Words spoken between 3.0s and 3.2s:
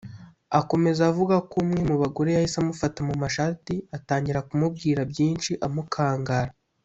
mu